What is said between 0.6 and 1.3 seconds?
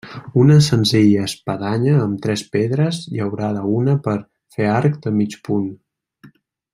senzilla